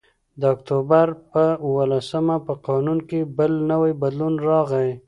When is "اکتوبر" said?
0.55-1.07